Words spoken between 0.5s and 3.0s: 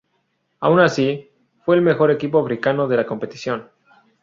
Aun así, fue el mejor equipo africano de